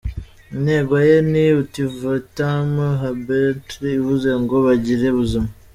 [0.55, 2.69] Intego ye ni “Ut vitam
[3.01, 5.49] habeant” bivuze ngo ‘Bagire ubuzima’